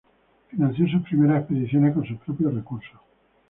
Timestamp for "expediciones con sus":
1.41-2.17